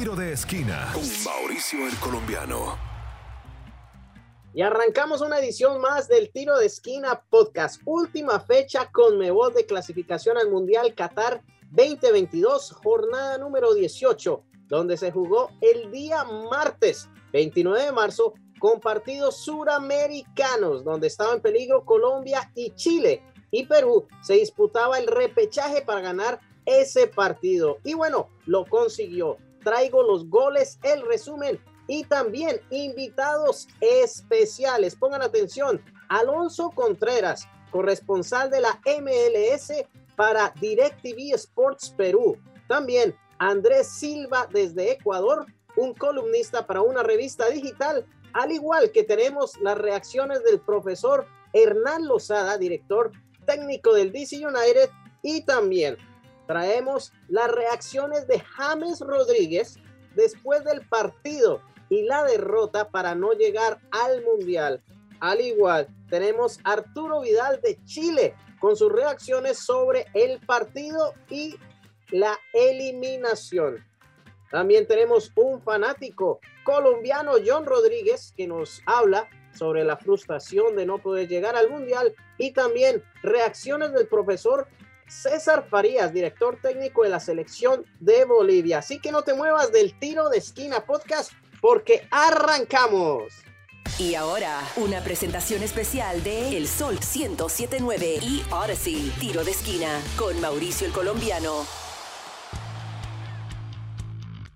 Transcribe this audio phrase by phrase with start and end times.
[0.00, 2.78] Tiro de esquina con Mauricio el Colombiano.
[4.54, 7.82] Y arrancamos una edición más del Tiro de Esquina Podcast.
[7.84, 11.42] Última fecha con Mebol de clasificación al Mundial Qatar
[11.72, 19.36] 2022, jornada número 18, donde se jugó el día martes 29 de marzo con partidos
[19.44, 23.22] suramericanos, donde estaba en peligro Colombia y Chile.
[23.50, 27.76] Y Perú se disputaba el repechaje para ganar ese partido.
[27.84, 29.36] Y bueno, lo consiguió.
[29.62, 34.94] Traigo los goles, el resumen y también invitados especiales.
[34.96, 39.72] Pongan atención, Alonso Contreras, corresponsal de la MLS
[40.16, 42.36] para DirecTV Sports Perú.
[42.68, 45.46] También Andrés Silva desde Ecuador,
[45.76, 52.06] un columnista para una revista digital, al igual que tenemos las reacciones del profesor Hernán
[52.06, 53.10] Lozada, director
[53.46, 54.90] técnico del DC United,
[55.22, 55.96] y también
[56.50, 59.78] traemos las reacciones de James Rodríguez
[60.16, 64.82] después del partido y la derrota para no llegar al Mundial.
[65.20, 71.54] Al igual, tenemos Arturo Vidal de Chile con sus reacciones sobre el partido y
[72.08, 73.86] la eliminación.
[74.50, 80.98] También tenemos un fanático colombiano, John Rodríguez, que nos habla sobre la frustración de no
[80.98, 84.66] poder llegar al Mundial y también reacciones del profesor
[85.10, 88.78] César Farías, director técnico de la selección de Bolivia.
[88.78, 93.24] Así que no te muevas del tiro de esquina podcast porque arrancamos.
[93.98, 100.40] Y ahora, una presentación especial de El Sol 1079 y Odyssey, tiro de esquina, con
[100.40, 101.66] Mauricio el Colombiano.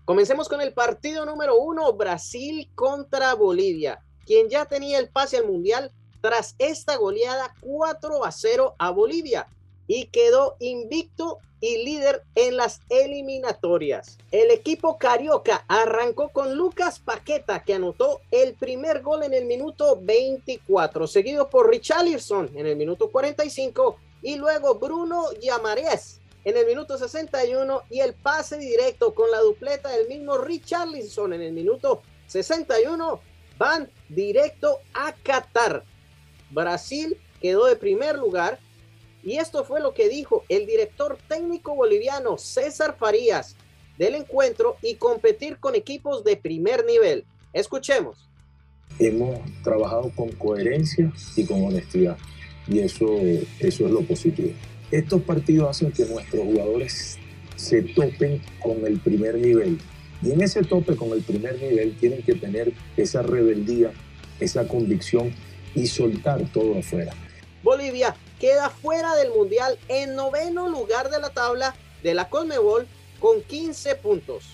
[0.04, 5.46] Comencemos con el partido número uno, Brasil contra Bolivia, quien ya tenía el pase al
[5.46, 9.48] Mundial tras esta goleada 4 a 0 a Bolivia
[9.86, 14.18] y quedó invicto y líder en las eliminatorias.
[14.30, 19.98] El equipo carioca arrancó con Lucas Paqueta que anotó el primer gol en el minuto
[20.00, 26.98] 24, seguido por Richarlison en el minuto 45 y luego Bruno Llamarés en el minuto
[26.98, 33.20] 61 y el pase directo con la dupleta del mismo Richarlison en el minuto 61
[33.56, 35.84] van directo a Qatar.
[36.50, 38.58] Brasil quedó de primer lugar
[39.24, 43.56] y esto fue lo que dijo el director técnico boliviano César Farías
[43.98, 47.24] del encuentro y competir con equipos de primer nivel.
[47.52, 48.28] Escuchemos.
[48.98, 52.18] Hemos trabajado con coherencia y con honestidad
[52.66, 53.06] y eso,
[53.60, 54.50] eso es lo positivo.
[54.90, 57.18] Estos partidos hacen que nuestros jugadores
[57.56, 59.78] se topen con el primer nivel
[60.22, 63.92] y en ese tope con el primer nivel tienen que tener esa rebeldía,
[64.40, 65.32] esa convicción
[65.74, 67.12] y soltar todo afuera.
[67.62, 72.86] Bolivia queda fuera del Mundial en noveno lugar de la tabla de la Conmebol
[73.20, 74.44] con 15 puntos.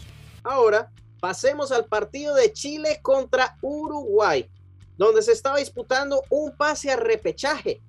[0.42, 4.48] Ahora pasemos al partido de Chile contra Uruguay,
[4.96, 7.80] donde se estaba disputando un pase a repechaje,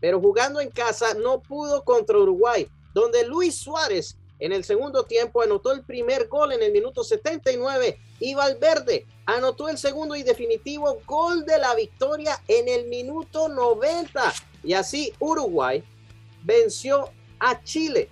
[0.00, 5.42] pero jugando en casa no pudo contra Uruguay, donde Luis Suárez en el segundo tiempo
[5.42, 11.00] anotó el primer gol en el minuto 79 y Valverde anotó el segundo y definitivo
[11.06, 14.32] gol de la victoria en el minuto 90
[14.64, 15.84] y así Uruguay
[16.42, 18.08] venció a Chile.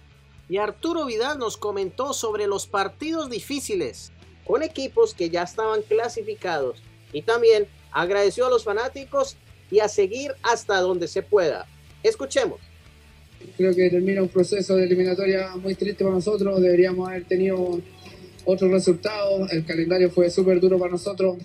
[0.49, 4.13] Y Arturo Vidal nos comentó sobre los partidos difíciles
[4.47, 6.83] con equipos que ya estaban clasificados.
[7.13, 9.37] Y también agradeció a los fanáticos
[9.71, 11.67] y a seguir hasta donde se pueda.
[12.03, 12.61] Escuchemos.
[13.57, 16.61] Creo que termina un proceso de eliminatoria muy triste para nosotros.
[16.61, 17.81] Deberíamos haber tenido
[18.45, 19.53] otros resultados.
[19.53, 21.37] El calendario fue súper duro para nosotros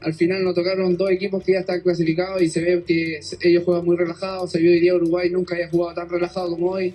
[0.00, 3.64] al final nos tocaron dos equipos que ya están clasificados y se ve que ellos
[3.64, 4.52] juegan muy relajados.
[4.52, 6.94] Se vio hoy día Uruguay nunca había jugado tan relajado como hoy.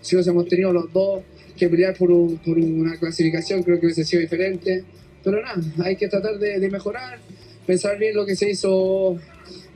[0.00, 1.22] Si hemos tenido los dos
[1.56, 4.84] que pelear por, una clasificación, creo que hubiese sido diferente.
[5.24, 7.18] Pero nada, hay que tratar de, mejorar,
[7.66, 9.18] pensar bien lo que se hizo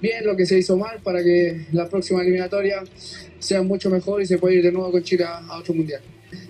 [0.00, 2.82] bien, lo que se hizo mal, para que la próxima eliminatoria
[3.38, 6.00] sea mucho mejor y se pueda ir de nuevo con Chile a otro mundial.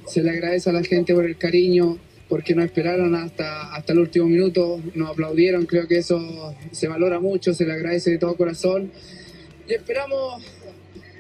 [0.07, 1.99] Se le agradece a la gente por el cariño,
[2.29, 7.21] porque nos esperaron hasta, hasta el último minuto, nos aplaudieron, creo que eso se valora
[7.21, 8.93] mucho, se le agradece de todo corazón
[9.67, 10.43] y esperamos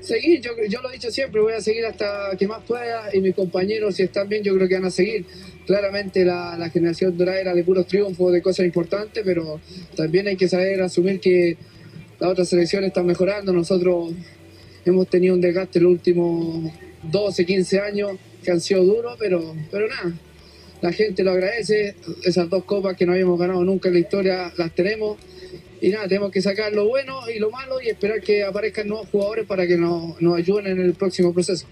[0.00, 3.20] seguir, yo, yo lo he dicho siempre, voy a seguir hasta que más pueda y
[3.20, 5.24] mis compañeros si están bien yo creo que van a seguir.
[5.66, 9.60] Claramente la, la generación dorada era de puros triunfos, de cosas importantes, pero
[9.96, 11.58] también hay que saber asumir que
[12.18, 14.12] las otras selecciones están mejorando, nosotros
[14.84, 16.72] hemos tenido un desgaste los últimos
[17.02, 18.12] 12, 15 años
[18.42, 20.12] que han sido duros, pero, pero nada,
[20.80, 24.52] la gente lo agradece, esas dos copas que no habíamos ganado nunca en la historia
[24.56, 25.18] las tenemos.
[25.80, 29.08] Y nada, tenemos que sacar lo bueno y lo malo y esperar que aparezcan nuevos
[29.10, 31.66] jugadores para que nos, nos ayuden en el próximo proceso.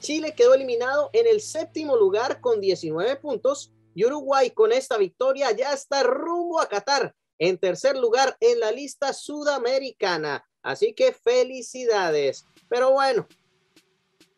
[0.00, 5.50] Chile quedó eliminado en el séptimo lugar con 19 puntos y Uruguay con esta victoria
[5.52, 10.46] ya está rumbo a Qatar en tercer lugar en la lista sudamericana.
[10.62, 12.46] Así que felicidades.
[12.68, 13.26] Pero bueno,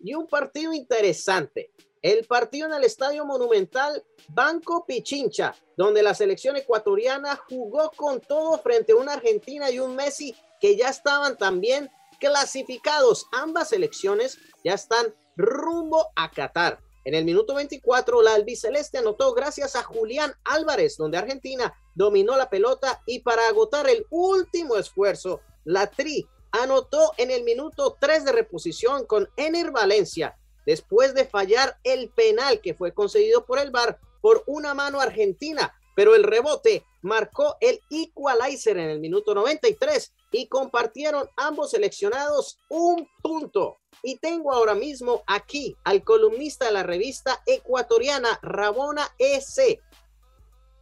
[0.01, 1.71] y un partido interesante.
[2.03, 8.59] El partido en el Estadio Monumental Banco Pichincha, donde la selección ecuatoriana jugó con todo
[8.59, 11.91] frente a una Argentina y un Messi que ya estaban también
[12.21, 13.27] clasificados.
[13.33, 16.86] Ambas selecciones ya están rumbo a Qatar.
[17.07, 22.51] En el minuto 24, la albiceleste anotó gracias a Julián Álvarez, donde Argentina dominó la
[22.51, 28.33] pelota y para agotar el último esfuerzo, la Tri anotó en el minuto 3 de
[28.33, 30.37] reposición con Ener Valencia,
[30.67, 35.79] después de fallar el penal que fue concedido por el VAR por una mano argentina,
[35.95, 43.09] pero el rebote marcó el equalizer en el minuto 93 y compartieron ambos seleccionados un
[43.23, 43.79] punto.
[44.03, 49.81] Y tengo ahora mismo aquí al columnista de la revista ecuatoriana Rabona EC,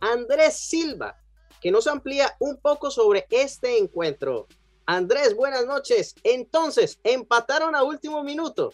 [0.01, 1.17] Andrés Silva,
[1.61, 4.49] que nos amplía un poco sobre este encuentro.
[4.87, 6.15] Andrés, buenas noches.
[6.25, 8.73] Entonces, empataron a último minuto.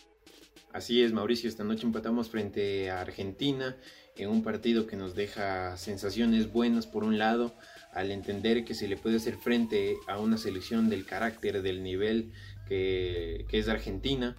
[0.73, 3.77] Así es, Mauricio, esta noche empatamos frente a Argentina
[4.17, 7.55] en un partido que nos deja sensaciones buenas por un lado,
[7.93, 12.33] al entender que se le puede hacer frente a una selección del carácter, del nivel
[12.69, 14.37] que, es Argentina,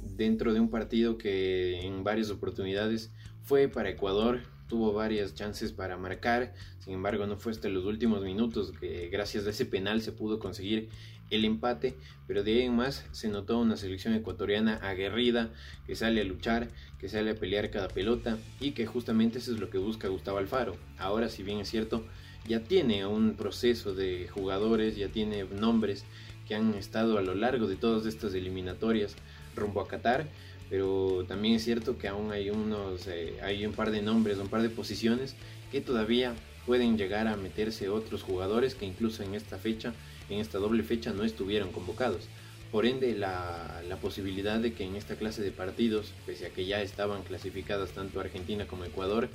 [0.00, 3.12] dentro de un partido que en varias oportunidades
[3.42, 8.22] fue para Ecuador, tuvo varias chances para marcar, sin embargo no fue hasta los últimos
[8.22, 10.88] minutos que gracias a ese penal se pudo conseguir
[11.30, 11.94] el empate,
[12.26, 15.50] pero de ahí en más se notó una selección ecuatoriana aguerrida,
[15.86, 16.68] que sale a luchar,
[16.98, 20.38] que sale a pelear cada pelota y que justamente eso es lo que busca Gustavo
[20.38, 20.76] Alfaro.
[20.98, 22.04] Ahora si bien es cierto,
[22.48, 26.04] ya tiene un proceso de jugadores, ya tiene nombres
[26.46, 29.16] que han estado a lo largo de todas estas eliminatorias
[29.54, 30.26] rumbo a Qatar,
[30.70, 34.48] pero también es cierto que aún hay unos, eh, hay un par de nombres, un
[34.48, 35.34] par de posiciones
[35.70, 36.34] que todavía
[36.66, 39.94] pueden llegar a meterse otros jugadores que incluso en esta fecha,
[40.28, 42.28] en esta doble fecha, no estuvieron convocados.
[42.72, 46.66] Por ende, la, la, posibilidad de que en esta clase de partidos, pese a que
[46.66, 49.28] ya estaban clasificadas tanto Argentina como Ecuador,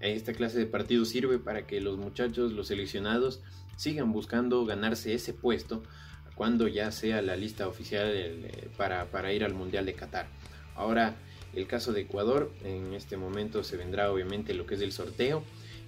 [0.00, 3.40] esta clase de partidos sirve para que los muchachos, los seleccionados,
[3.76, 5.82] sigan buscando ganarse ese puesto
[6.34, 10.26] cuando ya sea la lista oficial eh, para, para ir al Mundial de Qatar.
[10.74, 11.16] Ahora,
[11.54, 15.44] el caso de Ecuador, en este momento se vendrá obviamente lo que es el sorteo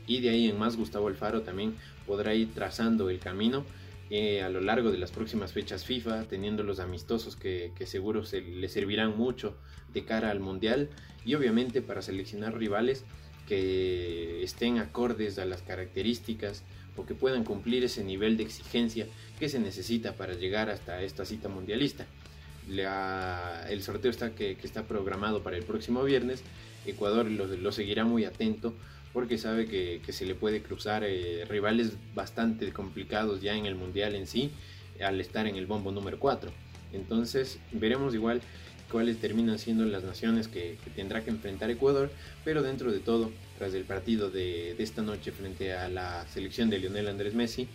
[0.06, 1.74] y de ahí en más Gustavo Alfaro también
[2.06, 3.64] podrá ir trazando el camino
[4.08, 8.40] eh, a lo largo de las próximas fechas FIFA, teniendo los amistosos que, seguro se,
[8.40, 9.56] le servirán mucho
[9.92, 10.90] de cara al Mundial
[11.24, 13.04] y obviamente para seleccionar rivales
[13.46, 16.62] que estén acordes a las características
[16.96, 19.06] o que puedan cumplir ese nivel de exigencia
[19.38, 22.06] que se necesita para llegar hasta esta cita mundialista.
[22.68, 26.42] el sorteo está que, está programado para el próximo viernes.
[26.86, 28.74] Ecuador lo, seguirá muy atento
[29.12, 34.14] porque sabe que, se le puede cruzar eh, rivales bastante complicados ya en el mundial
[34.14, 34.50] en sí
[35.02, 36.50] al estar en el bombo número 4.
[36.92, 38.40] Entonces veremos igual
[38.90, 42.10] cuáles terminan siendo las naciones que, tendrá que enfrentar Ecuador,
[42.44, 46.70] pero dentro de todo, tras el partido de, de esta noche frente a la selección
[46.70, 47.68] de Lionel Andrés Messi,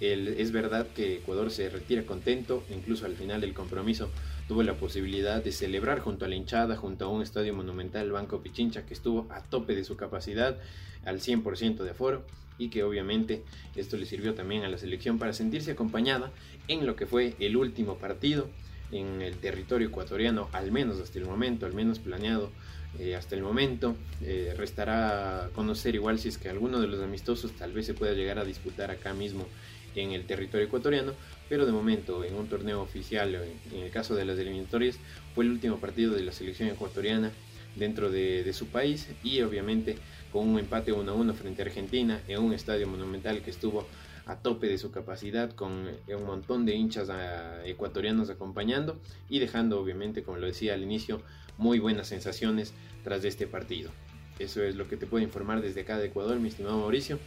[0.00, 4.10] es verdad que Ecuador se retira contento, incluso al final del compromiso
[4.46, 8.40] tuvo la posibilidad de celebrar junto a la hinchada, junto a un estadio monumental Banco
[8.40, 10.56] Pichincha que estuvo a tope de su capacidad,
[11.04, 12.24] al 100% de aforo,
[12.58, 13.42] y que obviamente
[13.76, 16.30] esto le sirvió también a la selección para sentirse acompañada
[16.68, 18.48] en lo que fue el último partido
[18.92, 22.50] en el territorio ecuatoriano, al menos hasta el momento, al menos planeado
[22.98, 23.96] eh, hasta el momento.
[24.22, 28.12] Eh, restará conocer igual si es que alguno de los amistosos tal vez se pueda
[28.12, 29.46] llegar a disputar acá mismo
[29.94, 31.12] en el territorio ecuatoriano,
[31.48, 34.98] pero de momento en un torneo oficial, en el caso de las eliminatorias,
[35.34, 37.32] fue el último partido de la selección ecuatoriana
[37.76, 39.96] dentro de, su país y obviamente
[40.32, 43.86] con un empate 1 a 1 frente a Argentina en un estadio monumental que estuvo
[44.28, 49.80] a tope de su capacidad con un montón de hinchas ah, ecuatorianos acompañando y dejando
[49.80, 51.22] obviamente como lo decía al inicio
[51.56, 53.90] muy buenas sensaciones tras de este partido.
[54.38, 57.18] Eso es lo que te puedo informar desde acá de Ecuador, mi estimado Mauricio,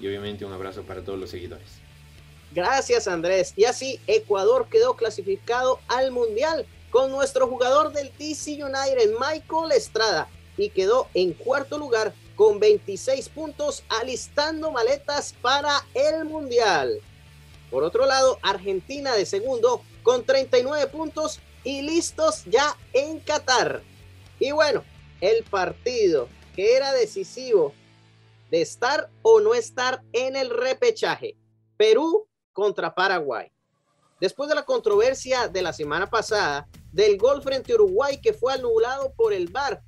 [0.00, 1.78] y obviamente un abrazo para todos los seguidores.
[2.52, 3.52] Gracias Andrés.
[3.56, 10.28] Y así Ecuador quedó clasificado al Mundial con nuestro jugador del DC United, Michael Estrada,
[10.56, 17.00] y quedó en cuarto lugar con 26 puntos, alistando maletas para el Mundial.
[17.70, 23.82] Por otro lado, Argentina de segundo con 39 puntos y listos ya en Qatar.
[24.38, 24.84] Y bueno,
[25.20, 27.74] el partido que era decisivo
[28.50, 31.36] de estar o no estar en el repechaje.
[31.76, 33.50] Perú contra Paraguay.
[34.20, 38.54] Después de la controversia de la semana pasada, del gol frente a Uruguay que fue
[38.54, 39.82] anulado por el VAR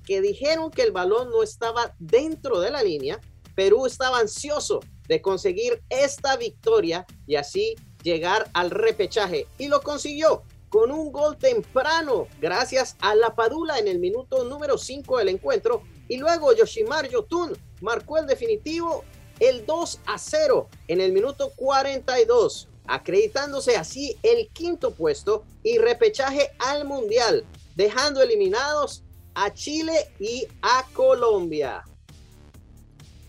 [0.00, 3.20] porque dijeron que el balón no estaba dentro de la línea.
[3.54, 10.42] Perú estaba ansioso de conseguir esta victoria y así llegar al repechaje y lo consiguió
[10.70, 15.82] con un gol temprano gracias a la Padula en el minuto número 5 del encuentro
[16.08, 17.52] y luego Yoshimar Yotun
[17.82, 19.04] marcó el definitivo
[19.40, 26.50] el 2 a 0 en el minuto 42 acreditándose así el quinto puesto y repechaje
[26.58, 27.44] al Mundial,
[27.76, 31.84] dejando eliminados a Chile y a Colombia.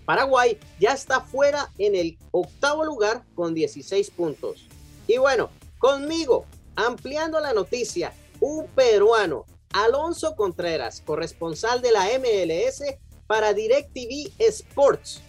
[0.05, 4.67] Paraguay ya está fuera en el octavo lugar con 16 puntos.
[5.08, 12.84] Y bueno, conmigo, ampliando la noticia, un peruano, Alonso Contreras, corresponsal de la MLS
[13.27, 15.22] para DirecTV Sports.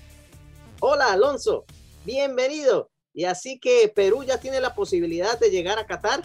[0.80, 1.64] Hola Alonso,
[2.04, 2.90] bienvenido.
[3.14, 6.22] Y así que Perú ya tiene la posibilidad de llegar a Qatar.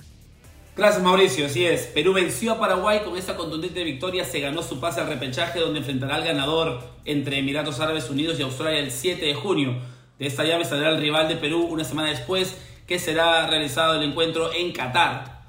[0.77, 1.87] Gracias Mauricio, así es.
[1.87, 5.79] Perú venció a Paraguay con esta contundente victoria, se ganó su pase al repechaje donde
[5.79, 9.75] enfrentará al ganador entre Emiratos Árabes Unidos y Australia el 7 de junio.
[10.19, 12.55] De esta llave saldrá el rival de Perú una semana después
[12.85, 15.41] que será realizado el encuentro en Qatar.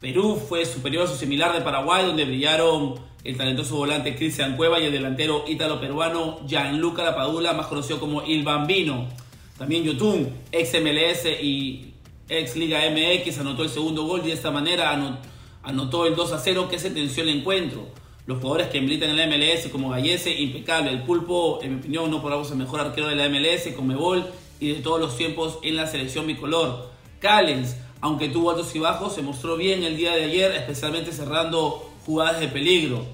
[0.00, 4.78] Perú fue superior a su similar de Paraguay donde brillaron el talentoso volante Cristian Cueva
[4.80, 9.08] y el delantero ítalo-peruano Gianluca Lapadula, más conocido como Il Bambino.
[9.56, 11.93] También Yotun, ex MLS y
[12.28, 15.18] ex Liga MX, anotó el segundo gol y de esta manera
[15.62, 17.86] anotó el 2 a 0 que sentenció el encuentro.
[18.26, 20.90] Los jugadores que militan en la MLS como Gallese, impecable.
[20.90, 23.78] El Pulpo, en mi opinión, no por algo es el mejor arquero de la MLS,
[23.82, 24.24] Mebol
[24.60, 26.90] y de todos los tiempos en la selección bicolor.
[27.20, 31.90] Callens, aunque tuvo altos y bajos, se mostró bien el día de ayer, especialmente cerrando
[32.06, 33.04] jugadas de peligro.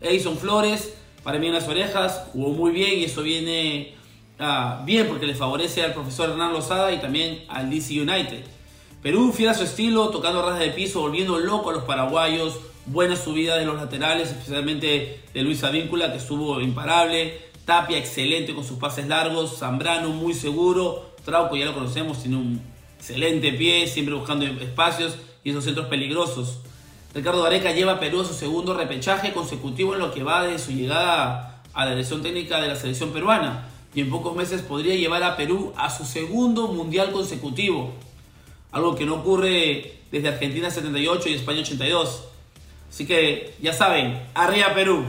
[0.00, 3.94] Edison Flores, para mí en las orejas, jugó muy bien y eso viene
[4.38, 8.44] Ah, bien porque le favorece al profesor Hernán Lozada y también al DC United.
[9.04, 12.58] Perú fiel a su estilo, tocando ras de piso, volviendo loco a los paraguayos.
[12.86, 17.38] Buena subida de los laterales, especialmente de Luis Avíncula, que estuvo imparable.
[17.66, 19.58] Tapia, excelente con sus pases largos.
[19.58, 21.10] Zambrano, muy seguro.
[21.22, 22.62] Trauco, ya lo conocemos, tiene un
[22.96, 26.60] excelente pie, siempre buscando espacios y esos centros peligrosos.
[27.12, 30.58] Ricardo Gareca lleva a Perú a su segundo repechaje consecutivo en lo que va de
[30.58, 34.94] su llegada a la dirección técnica de la selección peruana y en pocos meses podría
[34.96, 37.92] llevar a Perú a su segundo mundial consecutivo,
[38.74, 42.24] algo que no ocurre desde Argentina 78 y España 82.
[42.90, 45.04] Así que ya saben, arriba Perú.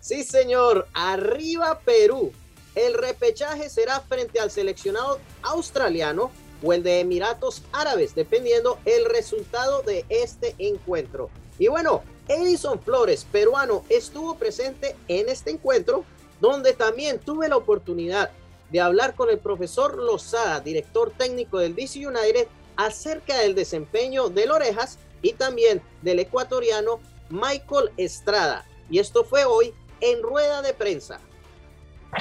[0.00, 2.30] Sí, señor, arriba Perú.
[2.74, 6.30] El repechaje será frente al seleccionado australiano
[6.62, 11.30] o el de Emiratos Árabes, dependiendo el resultado de este encuentro.
[11.58, 16.04] Y bueno, Edison Flores, peruano, estuvo presente en este encuentro
[16.38, 18.30] donde también tuve la oportunidad
[18.70, 24.50] de hablar con el profesor Lozada, director técnico del DC United, acerca del desempeño de
[24.50, 27.00] Orejas y también del ecuatoriano
[27.30, 28.64] Michael Estrada.
[28.90, 31.20] Y esto fue hoy en rueda de prensa.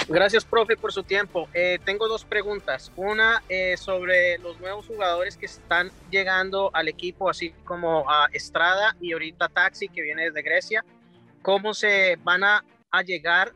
[0.07, 1.48] Gracias, profe, por su tiempo.
[1.53, 2.91] Eh, tengo dos preguntas.
[2.95, 8.95] Una eh, sobre los nuevos jugadores que están llegando al equipo, así como a Estrada
[9.00, 10.83] y ahorita Taxi, que viene desde Grecia.
[11.43, 13.53] ¿Cómo se van a, a llegar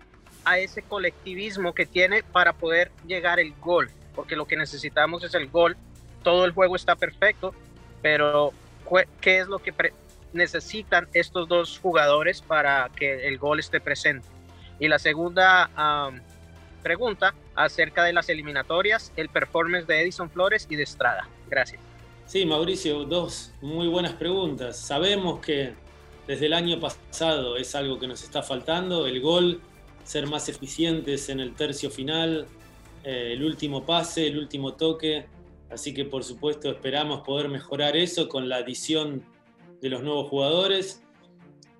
[0.47, 5.33] a ese colectivismo que tiene para poder llegar el gol, porque lo que necesitamos es
[5.33, 5.75] el gol.
[6.27, 7.55] Todo el juego está perfecto,
[8.01, 8.51] pero
[9.21, 9.73] ¿qué es lo que
[10.33, 14.27] necesitan estos dos jugadores para que el gol esté presente?
[14.77, 15.69] Y la segunda
[16.83, 21.29] pregunta acerca de las eliminatorias, el performance de Edison Flores y de Estrada.
[21.49, 21.79] Gracias.
[22.25, 24.77] Sí, Mauricio, dos muy buenas preguntas.
[24.77, 25.75] Sabemos que
[26.27, 29.61] desde el año pasado es algo que nos está faltando, el gol
[30.03, 32.47] ser más eficientes en el tercio final,
[33.05, 35.25] eh, el último pase, el último toque.
[35.69, 39.23] Así que por supuesto esperamos poder mejorar eso con la adición
[39.81, 41.03] de los nuevos jugadores.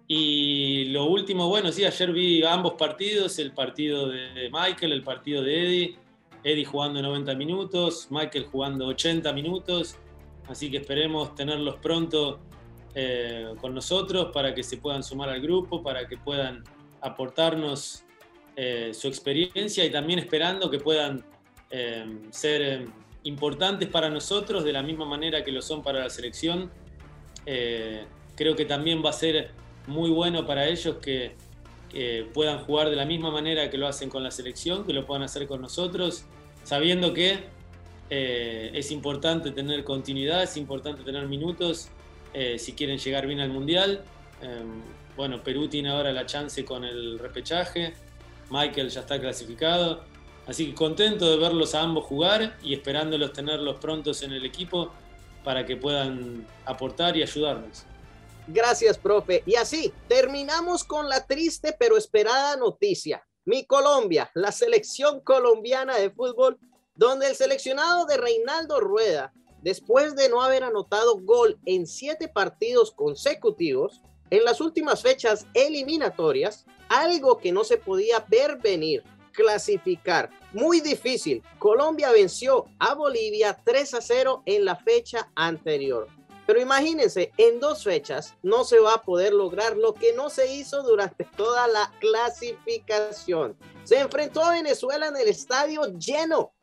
[0.07, 5.41] Y lo último, bueno, sí, ayer vi ambos partidos, el partido de Michael, el partido
[5.41, 5.99] de Eddie.
[6.43, 9.97] Eddie jugando 90 minutos, Michael jugando 80 minutos.
[10.47, 12.39] Así que esperemos tenerlos pronto
[12.95, 16.63] eh, con nosotros para que se puedan sumar al grupo, para que puedan
[17.01, 18.05] aportarnos
[18.55, 21.23] eh, su experiencia y también esperando que puedan
[21.69, 22.87] eh, ser
[23.23, 26.71] importantes para nosotros de la misma manera que lo son para la selección.
[27.45, 29.51] creo que también va a ser
[29.87, 31.35] muy bueno para ellos que,
[32.33, 35.23] puedan jugar de la misma manera que lo hacen con la selección, que lo puedan
[35.23, 36.25] hacer con nosotros,
[36.63, 37.45] sabiendo que
[38.09, 41.89] es importante tener continuidad, es importante tener minutos
[42.57, 44.03] si quieren llegar bien al Mundial.
[45.15, 47.93] bueno, Perú tiene ahora la chance con el repechaje.
[48.49, 50.03] Michael ya está clasificado.
[50.47, 54.91] Así que contento de verlos a ambos jugar y esperándolos tenerlos prontos en el equipo
[55.43, 57.83] para que puedan aportar y ayudarnos.
[58.47, 59.43] Gracias, profe.
[59.45, 63.21] Y así terminamos con la triste pero esperada noticia.
[63.43, 66.57] Mi Colombia, la selección colombiana de fútbol,
[66.95, 72.91] donde el seleccionado de Reinaldo Rueda, después de no haber anotado gol en siete partidos
[72.91, 79.03] consecutivos, en las últimas fechas eliminatorias, algo que no se podía ver venir,
[79.37, 80.31] clasificar.
[80.51, 81.43] Muy difícil.
[81.59, 86.07] Colombia venció a Bolivia 3 a 0 en la fecha anterior.
[86.47, 90.51] Pero imagínense, en dos fechas no se va a poder lograr lo que no se
[90.53, 93.55] hizo durante toda la clasificación.
[93.83, 96.53] Se enfrentó a Venezuela en el estadio lleno,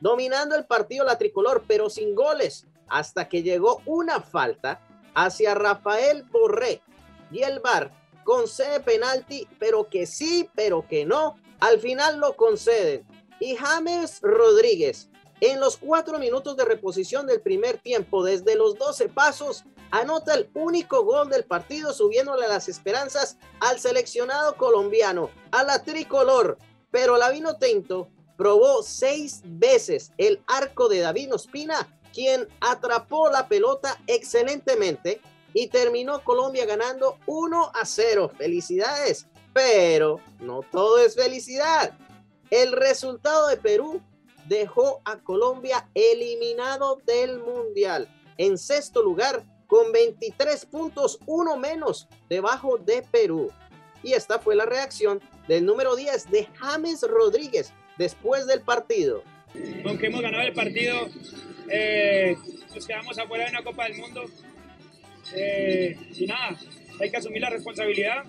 [0.00, 4.80] dominando el partido la tricolor, pero sin goles, hasta que llegó una falta
[5.14, 6.82] hacia Rafael Borré
[7.32, 11.36] y el VAR concede penalti, pero que sí, pero que no.
[11.60, 13.06] Al final lo conceden.
[13.40, 15.08] Y James Rodríguez
[15.42, 20.48] en los cuatro minutos de reposición del primer tiempo, desde los 12 pasos, anota el
[20.54, 26.58] único gol del partido, subiéndole las esperanzas al seleccionado colombiano, a la tricolor.
[26.92, 34.00] Pero Lavino Tento probó seis veces el arco de David Ospina, quien atrapó la pelota
[34.06, 35.20] excelentemente
[35.54, 38.30] y terminó Colombia ganando 1 a 0.
[38.36, 41.96] Felicidades, pero no todo es felicidad.
[42.50, 44.02] El resultado de Perú
[44.46, 48.08] dejó a Colombia eliminado del Mundial.
[48.38, 53.50] En sexto lugar, con 23 puntos, uno menos debajo de Perú.
[54.02, 59.22] Y esta fue la reacción del número 10 de James Rodríguez después del partido.
[59.86, 61.08] Aunque hemos ganado el partido,
[61.68, 62.36] eh,
[62.74, 64.24] nos quedamos afuera de una Copa del Mundo.
[65.34, 66.58] Eh, y nada,
[67.00, 68.24] hay que asumir la responsabilidad.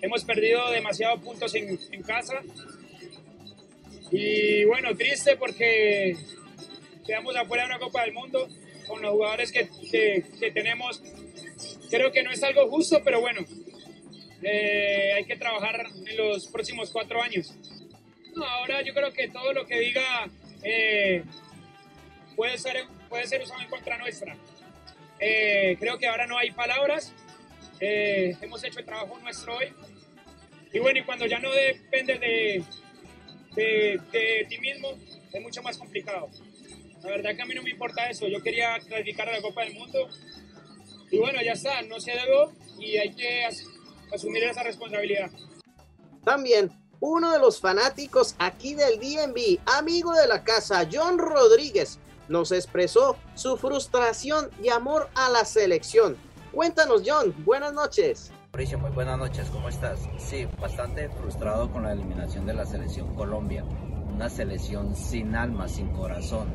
[0.00, 2.40] Hemos perdido demasiados puntos en, casa
[4.10, 6.16] y bueno, triste porque
[7.04, 8.48] quedamos afuera de una Copa del Mundo
[8.86, 11.02] con los jugadores que, que, tenemos.
[11.90, 13.44] Creo que no es algo justo, pero bueno,
[14.42, 17.52] eh, hay que trabajar en los próximos cuatro años.
[18.36, 20.28] ahora yo creo que todo lo que diga
[20.62, 21.24] eh,
[22.36, 24.36] puede, ser, puede ser usado en contra nuestra.
[25.20, 27.12] Eh, creo que ahora no hay palabras.
[27.80, 29.72] hemos hecho el trabajo nuestro hoy.
[30.72, 32.64] Y bueno, y cuando ya no depende de,
[33.54, 34.90] de, ti mismo
[35.32, 36.28] es mucho más complicado.
[37.02, 38.26] La verdad que a mí no me importa eso.
[38.28, 40.08] Yo quería clasificar a la Copa del Mundo.
[41.10, 43.46] Y bueno, ya está, no se debo y hay que
[44.12, 45.30] asumir esa responsabilidad.
[46.24, 51.98] También uno de los fanáticos aquí del DNB, amigo de la casa, John Rodríguez,
[52.28, 56.16] nos expresó su frustración y amor a la selección.
[56.52, 58.32] Cuéntanos, John, buenas noches.
[58.52, 60.00] Mauricio, muy buenas noches, ¿cómo estás?
[60.18, 63.64] Sí, bastante frustrado con la eliminación de la selección Colombia.
[64.12, 66.48] Una selección sin alma, sin corazón.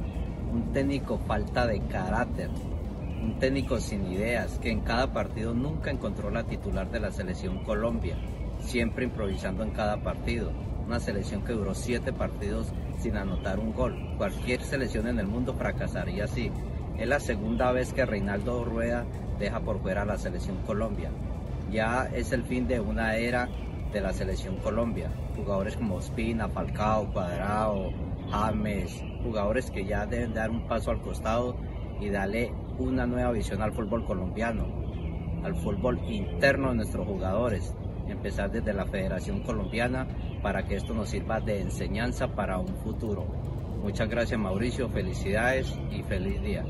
[0.51, 2.49] Un técnico falta de carácter.
[2.49, 7.63] Un técnico sin ideas, que en cada partido nunca encontró la titular de la selección
[7.63, 8.17] Colombia.
[8.59, 10.51] Siempre improvisando en cada partido.
[10.85, 14.15] Una selección que duró siete partidos sin anotar un gol.
[14.17, 16.51] Cualquier selección en el mundo fracasaría así.
[16.97, 19.05] Es la segunda vez que Reinaldo Rueda
[19.39, 21.09] deja por fuera a la selección Colombia
[21.73, 23.49] ya es el fin de una era
[23.91, 25.11] de la selección Colombia.
[25.35, 27.91] Jugadores como Spina, Falcao, Cuadrado,
[28.29, 31.57] James, jugadores que ya deben dar un paso al costado
[31.99, 34.67] y darle una nueva visión al fútbol colombiano,
[35.43, 37.73] al fútbol interno de nuestros jugadores,
[38.07, 40.07] empezar desde la Federación Colombiana
[40.41, 43.25] para que esto nos sirva de enseñanza para un futuro.
[43.81, 46.65] Muchas gracias Mauricio, felicidades y feliz día.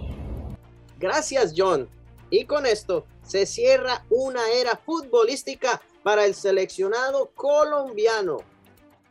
[0.99, 1.87] Gracias John.
[2.29, 8.37] Y con esto se cierra una era futbolística para el seleccionado colombiano.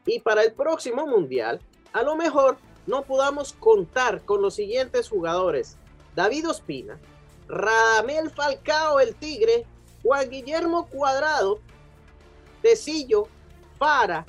[0.04, 1.61] Y para el próximo mundial,
[1.92, 5.76] a lo mejor no podamos contar con los siguientes jugadores:
[6.16, 6.98] David Ospina,
[7.46, 9.64] Radamel Falcao el Tigre,
[10.02, 11.61] Juan Guillermo Cuadrado,
[12.62, 13.29] Tecillo,
[13.79, 14.25] Fara,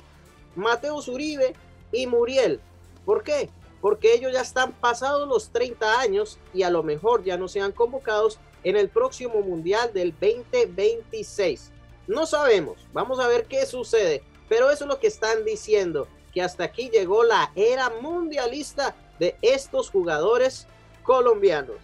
[0.56, 1.54] Mateo Zuribe
[1.92, 2.60] y Muriel.
[3.04, 3.48] ¿Por qué?
[3.80, 7.72] Porque ellos ya están pasados los 30 años y a lo mejor ya no sean
[7.72, 11.70] convocados en el próximo Mundial del 2026.
[12.06, 16.42] No sabemos, vamos a ver qué sucede, pero eso es lo que están diciendo, que
[16.42, 20.66] hasta aquí llegó la era mundialista de estos jugadores
[21.02, 21.76] colombianos.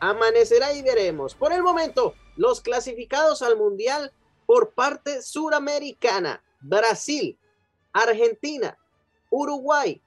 [0.00, 1.34] Amanecerá y veremos.
[1.34, 4.12] Por el momento, los clasificados al Mundial
[4.50, 7.38] por parte suramericana, Brasil,
[7.92, 8.76] Argentina,
[9.30, 10.02] Uruguay,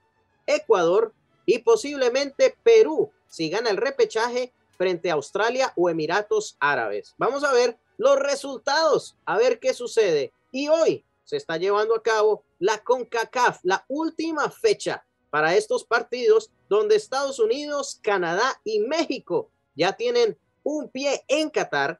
[0.46, 1.14] Ecuador
[1.46, 7.14] y posiblemente Perú, si gana el repechaje frente a Australia o Emiratos Árabes.
[7.16, 10.34] Vamos a ver los resultados, a ver qué sucede.
[10.52, 16.50] Y hoy se está llevando a cabo la CONCACAF, la última fecha para estos partidos
[16.68, 21.98] donde Estados Unidos, Canadá y México ya tienen un pie en Qatar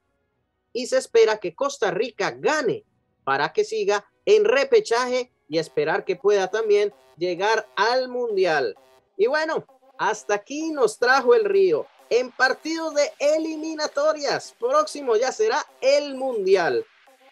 [0.75, 2.83] y se espera que Costa Rica gane
[3.23, 8.75] para que siga en repechaje y esperar que pueda también llegar al Mundial.
[9.15, 9.65] Y bueno,
[9.97, 11.87] hasta aquí nos trajo el río.
[12.09, 16.85] En partidos de eliminatorias, próximo ya será el Mundial.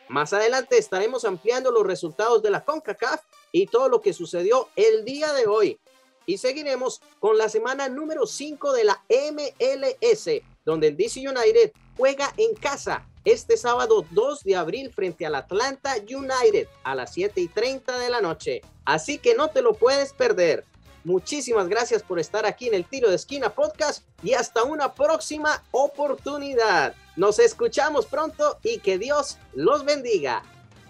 [0.08, 5.04] Más adelante estaremos ampliando los resultados de la CONCACAF y todo lo que sucedió el
[5.04, 5.78] día de hoy.
[6.26, 10.30] Y seguiremos con la semana número 5 de la MLS,
[10.64, 15.96] donde el DC United juega en casa este sábado 2 de abril frente al Atlanta
[15.98, 18.62] United a las 7 y 30 de la noche.
[18.86, 20.66] Así que no te lo puedes perder.
[21.04, 25.62] Muchísimas gracias por estar aquí en el Tiro de Esquina Podcast y hasta una próxima
[25.72, 26.96] oportunidad.
[27.18, 30.44] Nos escuchamos pronto y que Dios los bendiga.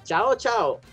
[0.03, 0.92] Chao, chao.